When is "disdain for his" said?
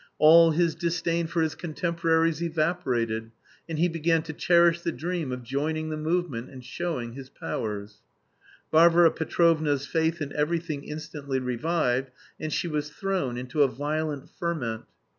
0.73-1.53